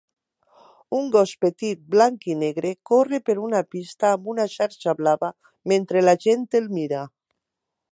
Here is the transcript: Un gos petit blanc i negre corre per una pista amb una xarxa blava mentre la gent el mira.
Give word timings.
Un 0.99 1.09
gos 1.15 1.33
petit 1.45 1.83
blanc 1.95 2.25
i 2.35 2.37
negre 2.45 2.71
corre 2.91 3.21
per 3.29 3.37
una 3.49 3.61
pista 3.75 4.09
amb 4.15 4.33
una 4.35 4.49
xarxa 4.55 4.97
blava 5.03 5.31
mentre 5.75 6.05
la 6.09 6.19
gent 6.27 6.49
el 6.61 6.71
mira. 6.81 7.07